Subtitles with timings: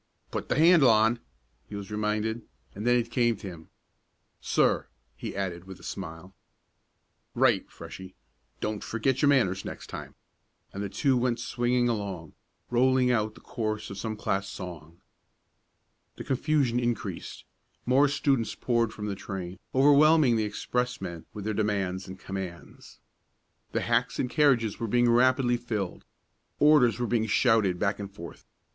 [0.31, 1.19] "Put the handle on,"
[1.69, 2.41] he was reminded,
[2.73, 3.69] and then it came to him.
[4.39, 6.33] "Sir," he added with a smile.
[7.35, 8.15] "Right, Freshie.
[8.61, 10.15] Don't forget your manners next time,"
[10.73, 12.33] and the two went swinging along,
[12.71, 15.01] rolling out the chorus of some class song.
[16.15, 17.43] The confusion increased.
[17.85, 22.99] More students poured from the train, overwhelming the expressmen with their demands and commands.
[23.71, 26.05] The hacks and carriages were being rapidly filled.
[26.57, 28.47] Orders were being shouted back and forth.